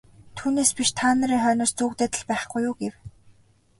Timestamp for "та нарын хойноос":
0.99-1.71